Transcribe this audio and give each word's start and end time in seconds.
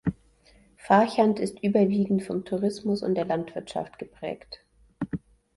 Farchant 0.77 1.39
ist 1.39 1.59
überwiegend 1.61 2.23
vom 2.23 2.43
Tourismus 2.43 3.03
und 3.03 3.13
der 3.13 3.25
Landwirtschaft 3.25 3.99
geprägt. 3.99 4.65